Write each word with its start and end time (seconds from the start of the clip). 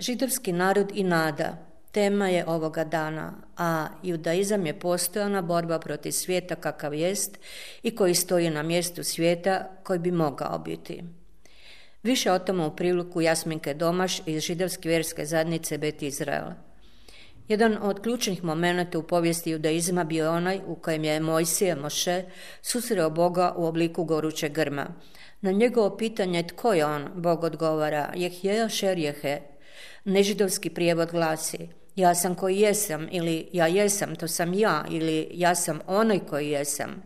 Židovski 0.00 0.52
narod 0.52 0.90
i 0.94 1.04
nada 1.04 1.70
tema 1.92 2.28
je 2.28 2.44
ovoga 2.46 2.84
dana, 2.84 3.32
a 3.56 3.88
judaizam 4.02 4.66
je 4.66 4.78
postojana 4.78 5.42
borba 5.42 5.78
protiv 5.78 6.10
svijeta 6.10 6.54
kakav 6.54 6.94
jest 6.94 7.38
i 7.82 7.94
koji 7.96 8.14
stoji 8.14 8.50
na 8.50 8.62
mjestu 8.62 9.04
svijeta 9.04 9.70
koji 9.82 9.98
bi 9.98 10.12
mogao 10.12 10.58
biti. 10.58 11.02
Više 12.02 12.32
o 12.32 12.38
tome 12.38 12.66
u 12.66 12.76
priliku 12.76 13.20
Jasminke 13.20 13.74
Domaš 13.74 14.22
iz 14.26 14.42
židovske 14.42 14.88
vjerske 14.88 15.26
zadnice 15.26 15.78
Bet 15.78 16.02
Izrael. 16.02 16.50
Jedan 17.48 17.78
od 17.82 18.02
ključnih 18.02 18.44
momenata 18.44 18.98
u 18.98 19.02
povijesti 19.02 19.50
judaizma 19.50 20.04
bio 20.04 20.24
je 20.24 20.30
onaj 20.30 20.60
u 20.66 20.74
kojem 20.74 21.04
je 21.04 21.20
Mojsije 21.20 21.76
Moše 21.76 22.24
susreo 22.62 23.10
Boga 23.10 23.54
u 23.56 23.66
obliku 23.66 24.04
goruće 24.04 24.48
grma. 24.48 24.86
Na 25.40 25.52
njegovo 25.52 25.96
pitanje 25.96 26.46
tko 26.46 26.72
je 26.72 26.86
on, 26.86 27.10
Bog 27.14 27.44
odgovara, 27.44 28.12
Jehjeja 28.16 28.68
Šerjehe, 28.68 29.40
Nežidovski 30.04 30.70
prijevod 30.70 31.10
glasi 31.10 31.68
ja 31.96 32.14
sam 32.14 32.34
koji 32.34 32.60
jesam 32.60 33.08
ili 33.10 33.48
ja 33.52 33.66
jesam, 33.66 34.16
to 34.16 34.28
sam 34.28 34.54
ja 34.54 34.84
ili 34.90 35.28
ja 35.32 35.54
sam 35.54 35.80
onaj 35.86 36.18
koji 36.18 36.50
jesam. 36.50 37.02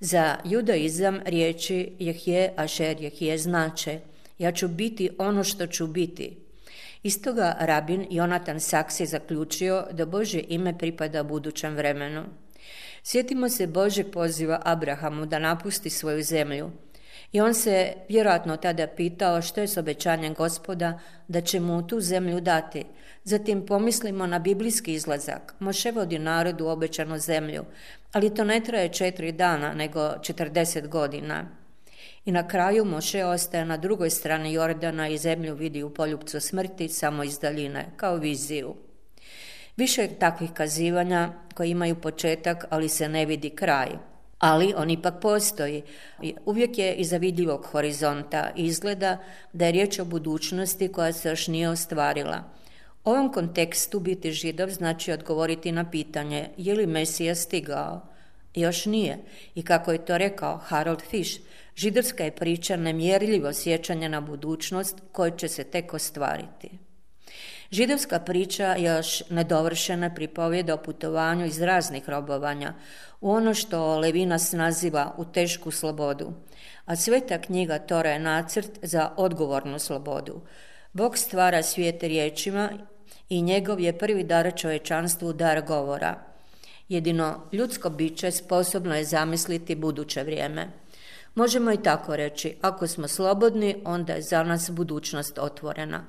Za 0.00 0.36
judaizam 0.44 1.20
riječi 1.24 1.92
Jehje 1.98 2.52
Ašer 2.56 2.96
Jehje 3.00 3.38
znače 3.38 4.00
ja 4.38 4.52
ću 4.52 4.68
biti 4.68 5.10
ono 5.18 5.44
što 5.44 5.66
ću 5.66 5.86
biti. 5.86 6.36
Iz 7.02 7.22
toga 7.22 7.56
rabin 7.60 8.06
Jonatan 8.10 8.60
Saks 8.60 9.00
je 9.00 9.06
zaključio 9.06 9.86
da 9.92 10.06
Bože 10.06 10.42
ime 10.48 10.78
pripada 10.78 11.22
budućem 11.22 11.74
vremenu. 11.74 12.24
Sjetimo 13.02 13.48
se 13.48 13.66
Božeg 13.66 14.06
poziva 14.12 14.62
Abrahamu 14.64 15.26
da 15.26 15.38
napusti 15.38 15.90
svoju 15.90 16.22
zemlju, 16.22 16.70
i 17.32 17.40
on 17.40 17.54
se 17.54 17.92
vjerojatno 18.08 18.56
tada 18.56 18.86
pitao 18.86 19.42
što 19.42 19.60
je 19.60 19.68
s 19.68 19.76
obećanjem 19.76 20.34
gospoda 20.34 20.98
da 21.28 21.40
će 21.40 21.60
mu 21.60 21.86
tu 21.86 22.00
zemlju 22.00 22.40
dati. 22.40 22.84
Zatim 23.24 23.66
pomislimo 23.66 24.26
na 24.26 24.38
biblijski 24.38 24.94
izlazak. 24.94 25.54
Moše 25.58 25.90
vodi 25.90 26.18
narod 26.18 26.60
u 26.60 26.66
obećanu 26.66 27.18
zemlju, 27.18 27.64
ali 28.12 28.34
to 28.34 28.44
ne 28.44 28.60
traje 28.60 28.88
četiri 28.88 29.32
dana, 29.32 29.74
nego 29.74 30.12
četrdeset 30.22 30.88
godina. 30.88 31.48
I 32.24 32.32
na 32.32 32.48
kraju 32.48 32.84
Moše 32.84 33.24
ostaje 33.24 33.64
na 33.64 33.76
drugoj 33.76 34.10
strani 34.10 34.52
Jordana 34.52 35.08
i 35.08 35.18
zemlju 35.18 35.54
vidi 35.54 35.82
u 35.82 35.94
poljupcu 35.94 36.40
smrti 36.40 36.88
samo 36.88 37.24
iz 37.24 37.38
daljine, 37.38 37.86
kao 37.96 38.16
viziju. 38.16 38.74
Više 39.76 40.08
takvih 40.18 40.50
kazivanja 40.54 41.32
koji 41.54 41.70
imaju 41.70 41.94
početak, 41.94 42.64
ali 42.70 42.88
se 42.88 43.08
ne 43.08 43.26
vidi 43.26 43.50
kraj 43.50 44.07
ali 44.38 44.74
on 44.76 44.90
ipak 44.90 45.14
postoji. 45.20 45.82
Uvijek 46.44 46.78
je 46.78 46.94
iza 46.94 47.16
vidljivog 47.16 47.64
horizonta 47.64 48.50
izgleda 48.56 49.18
da 49.52 49.66
je 49.66 49.72
riječ 49.72 49.98
o 49.98 50.04
budućnosti 50.04 50.92
koja 50.92 51.12
se 51.12 51.28
još 51.28 51.48
nije 51.48 51.68
ostvarila. 51.68 52.44
U 53.04 53.10
ovom 53.10 53.32
kontekstu 53.32 54.00
biti 54.00 54.32
židov 54.32 54.70
znači 54.70 55.12
odgovoriti 55.12 55.72
na 55.72 55.90
pitanje 55.90 56.48
je 56.56 56.74
li 56.74 56.86
Mesija 56.86 57.34
stigao? 57.34 58.00
Još 58.54 58.86
nije. 58.86 59.18
I 59.54 59.62
kako 59.62 59.92
je 59.92 60.04
to 60.04 60.18
rekao 60.18 60.56
Harold 60.56 61.02
Fish, 61.10 61.40
židovska 61.76 62.24
je 62.24 62.36
priča 62.36 62.76
nemjerljivo 62.76 63.52
sjećanje 63.52 64.08
na 64.08 64.20
budućnost 64.20 65.02
koja 65.12 65.30
će 65.30 65.48
se 65.48 65.64
tek 65.64 65.94
ostvariti. 65.94 66.87
Židovska 67.70 68.18
priča 68.18 68.76
još 68.76 69.22
nedovršena 69.30 70.14
pripovjeda 70.14 70.74
o 70.74 70.82
putovanju 70.82 71.46
iz 71.46 71.62
raznih 71.62 72.08
robovanja 72.08 72.74
u 73.20 73.30
ono 73.30 73.54
što 73.54 73.98
Levinas 73.98 74.52
naziva 74.52 75.14
u 75.16 75.24
tešku 75.24 75.70
slobodu, 75.70 76.32
a 76.84 76.96
sveta 76.96 77.40
knjiga 77.40 77.78
Tora 77.78 78.10
je 78.10 78.18
nacrt 78.18 78.70
za 78.82 79.10
odgovornu 79.16 79.78
slobodu. 79.78 80.40
Bog 80.92 81.18
stvara 81.18 81.62
svijet 81.62 82.02
riječima 82.02 82.70
i 83.28 83.42
njegov 83.42 83.80
je 83.80 83.98
prvi 83.98 84.24
dar 84.24 84.52
čovječanstvu 84.56 85.32
dar 85.32 85.62
govora. 85.66 86.18
Jedino 86.88 87.40
ljudsko 87.52 87.90
biće 87.90 88.30
sposobno 88.30 88.94
je 88.94 89.04
zamisliti 89.04 89.74
buduće 89.74 90.22
vrijeme. 90.22 90.68
Možemo 91.38 91.72
i 91.72 91.82
tako 91.82 92.16
reći, 92.16 92.56
ako 92.60 92.86
smo 92.86 93.08
slobodni, 93.08 93.82
onda 93.84 94.12
je 94.12 94.22
za 94.22 94.42
nas 94.42 94.70
budućnost 94.70 95.38
otvorena. 95.38 96.04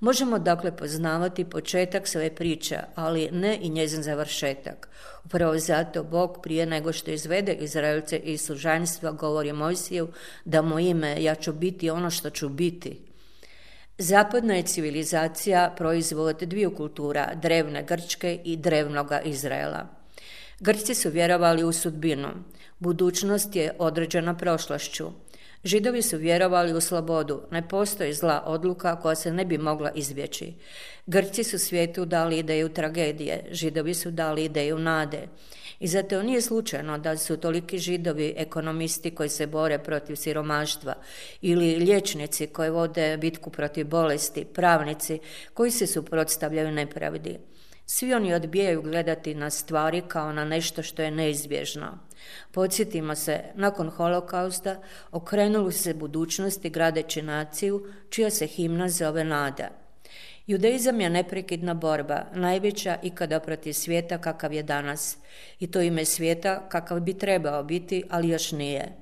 Možemo 0.00 0.38
dakle 0.38 0.76
poznavati 0.76 1.44
početak 1.44 2.08
svoje 2.08 2.34
priče, 2.34 2.78
ali 2.94 3.30
ne 3.32 3.58
i 3.62 3.68
njezin 3.68 4.02
završetak. 4.02 4.88
Upravo 5.24 5.58
zato 5.58 6.02
Bog 6.02 6.38
prije 6.42 6.66
nego 6.66 6.92
što 6.92 7.10
izvede 7.10 7.52
Izraelce 7.52 8.16
iz 8.16 8.40
služanjstva 8.40 9.10
govori 9.10 9.52
Mojsiju 9.52 10.08
da 10.44 10.62
mu 10.62 10.78
ime 10.78 11.22
ja 11.22 11.34
ću 11.34 11.52
biti 11.52 11.90
ono 11.90 12.10
što 12.10 12.30
ću 12.30 12.48
biti. 12.48 13.00
Zapadna 13.98 14.54
je 14.54 14.62
civilizacija 14.62 15.74
proizvod 15.76 16.36
dviju 16.36 16.74
kultura, 16.74 17.34
drevne 17.34 17.82
Grčke 17.82 18.40
i 18.44 18.56
drevnoga 18.56 19.20
Izraela. 19.20 20.03
Grci 20.60 20.94
su 20.94 21.10
vjerovali 21.10 21.64
u 21.64 21.72
sudbinu. 21.72 22.28
Budućnost 22.78 23.56
je 23.56 23.72
određena 23.78 24.36
prošlošću. 24.36 25.10
Židovi 25.64 26.02
su 26.02 26.16
vjerovali 26.16 26.72
u 26.72 26.80
slobodu, 26.80 27.42
ne 27.50 27.68
postoji 27.68 28.12
zla 28.12 28.42
odluka 28.46 29.00
koja 29.00 29.14
se 29.14 29.32
ne 29.32 29.44
bi 29.44 29.58
mogla 29.58 29.90
izbjeći. 29.94 30.52
Grci 31.06 31.44
su 31.44 31.58
svijetu 31.58 32.04
dali 32.04 32.38
ideju 32.38 32.68
tragedije, 32.68 33.44
židovi 33.50 33.94
su 33.94 34.10
dali 34.10 34.44
ideju 34.44 34.78
nade. 34.78 35.28
I 35.80 35.86
zato 35.86 36.22
nije 36.22 36.40
slučajno 36.40 36.98
da 36.98 37.16
su 37.16 37.36
toliki 37.36 37.78
židovi 37.78 38.34
ekonomisti 38.36 39.10
koji 39.10 39.28
se 39.28 39.46
bore 39.46 39.78
protiv 39.78 40.16
siromaštva 40.16 40.94
ili 41.40 41.76
liječnici 41.76 42.46
koji 42.46 42.70
vode 42.70 43.16
bitku 43.16 43.50
protiv 43.50 43.86
bolesti, 43.86 44.44
pravnici 44.44 45.18
koji 45.54 45.70
se 45.70 45.86
suprotstavljaju 45.86 46.72
nepravdi. 46.72 47.38
Svi 47.86 48.14
oni 48.14 48.34
odbijaju 48.34 48.82
gledati 48.82 49.34
na 49.34 49.50
stvari 49.50 50.02
kao 50.08 50.32
na 50.32 50.44
nešto 50.44 50.82
što 50.82 51.02
je 51.02 51.10
neizbježno. 51.10 51.98
Podsjetimo 52.52 53.14
se, 53.14 53.40
nakon 53.54 53.90
holokausta 53.90 54.80
okrenuli 55.12 55.72
se 55.72 55.94
budućnosti 55.94 56.70
gradeći 56.70 57.22
naciju 57.22 57.86
čija 58.10 58.30
se 58.30 58.46
himna 58.46 58.88
zove 58.88 59.24
nada. 59.24 59.68
Judaizam 60.46 61.00
je 61.00 61.10
neprekidna 61.10 61.74
borba, 61.74 62.24
najveća 62.34 62.98
ikada 63.02 63.40
protiv 63.40 63.72
svijeta 63.72 64.18
kakav 64.18 64.52
je 64.52 64.62
danas. 64.62 65.16
I 65.60 65.70
to 65.70 65.80
ime 65.80 66.04
svijeta 66.04 66.68
kakav 66.68 67.00
bi 67.00 67.18
trebao 67.18 67.64
biti, 67.64 68.02
ali 68.10 68.28
još 68.28 68.52
nije. 68.52 68.92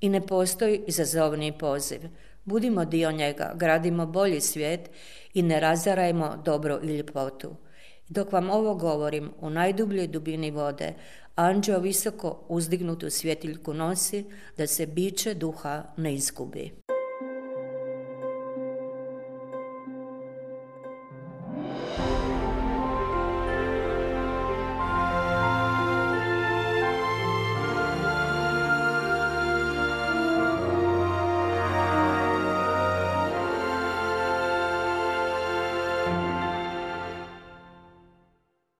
I 0.00 0.08
ne 0.08 0.26
postoji 0.26 0.82
izazovni 0.86 1.58
poziv. 1.58 2.00
Budimo 2.44 2.84
dio 2.84 3.12
njega, 3.12 3.52
gradimo 3.54 4.06
bolji 4.06 4.40
svijet 4.40 4.90
i 5.34 5.42
ne 5.42 5.60
razarajmo 5.60 6.42
dobro 6.44 6.80
i 6.82 6.86
ljepotu. 6.86 7.67
Dok 8.08 8.32
vam 8.32 8.50
ovo 8.50 8.74
govorim, 8.74 9.30
u 9.40 9.50
najdubljoj 9.50 10.06
dubini 10.06 10.50
vode, 10.50 10.94
anđeo 11.34 11.78
visoko 11.78 12.44
uzdignutu 12.48 13.10
svjetiljku 13.10 13.74
nosi 13.74 14.24
da 14.56 14.66
se 14.66 14.86
biće 14.86 15.34
duha 15.34 15.82
ne 15.96 16.14
izgubi. 16.14 16.87